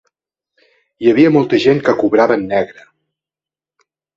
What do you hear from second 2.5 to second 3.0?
negre.